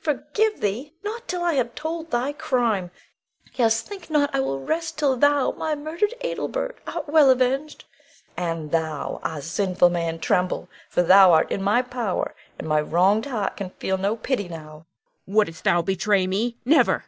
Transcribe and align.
Forgive 0.00 0.60
thee? 0.60 0.92
Not 1.04 1.28
till 1.28 1.44
I 1.44 1.52
have 1.52 1.72
told 1.76 2.10
thy 2.10 2.32
crime. 2.32 2.90
Yes, 3.52 3.80
think 3.80 4.10
not 4.10 4.28
I 4.34 4.40
will 4.40 4.58
rest 4.58 4.98
till 4.98 5.16
thou, 5.16 5.52
my 5.52 5.76
murdered 5.76 6.14
Adelbert, 6.20 6.80
art 6.84 7.08
well 7.08 7.30
avenged. 7.30 7.84
And 8.36 8.72
thou! 8.72 9.20
ah, 9.22 9.38
sinful 9.38 9.90
man, 9.90 10.18
tremble, 10.18 10.68
for 10.88 11.04
thou 11.04 11.30
art 11.32 11.52
in 11.52 11.62
my 11.62 11.80
power, 11.80 12.34
and 12.58 12.66
my 12.68 12.80
wronged 12.80 13.26
heart 13.26 13.56
can 13.56 13.70
feel 13.70 13.96
no 13.96 14.16
pity 14.16 14.48
now. 14.48 14.86
Huon 15.26 15.26
[fiercely]. 15.26 15.34
Wouldst 15.46 15.62
thou 15.62 15.80
betray 15.80 16.26
me? 16.26 16.56
Never! 16.64 17.04